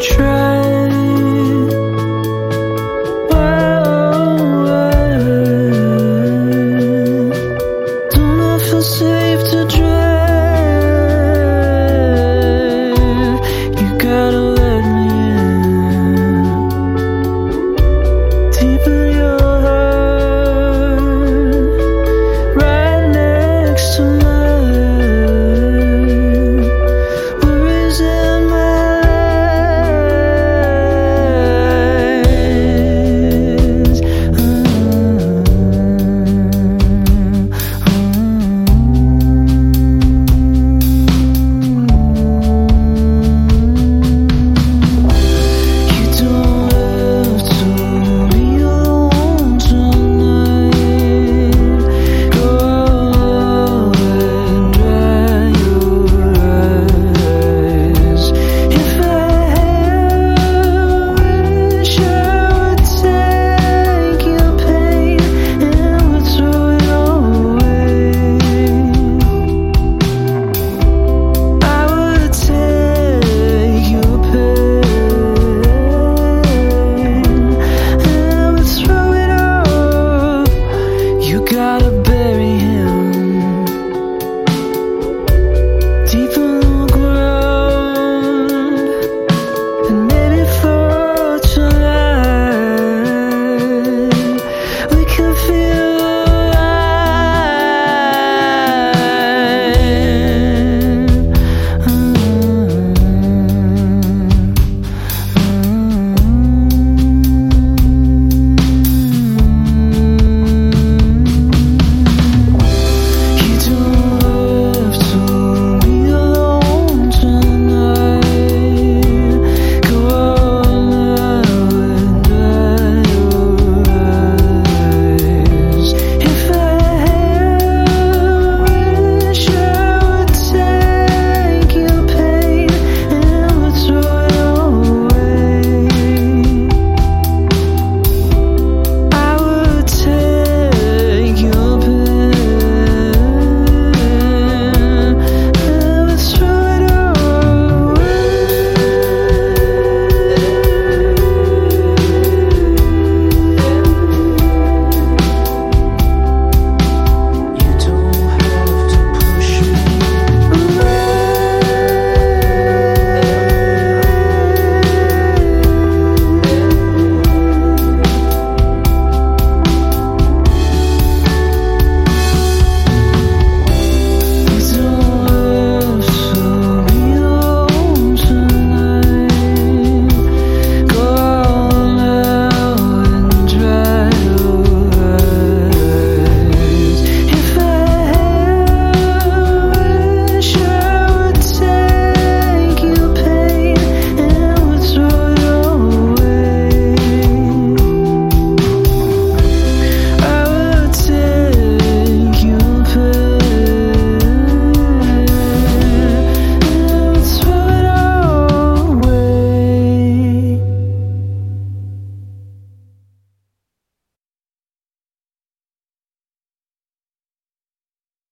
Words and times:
try 0.00 0.39